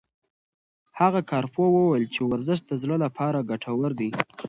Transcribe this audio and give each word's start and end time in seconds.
هغه 0.99 1.19
کارپوه 1.31 1.67
وویل 1.71 2.05
چې 2.13 2.21
ورزش 2.29 2.59
د 2.65 2.71
زړه 2.81 2.95
لپاره 3.05 3.47
ګټور 3.49 3.91
دی. 3.99 4.09